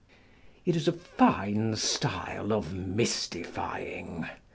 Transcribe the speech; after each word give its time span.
It 0.65 0.75
is 0.75 0.87
a 0.87 0.93
fine 0.93 1.75
style 1.75 2.51
of 2.53 2.73
mystifying. 2.73 4.27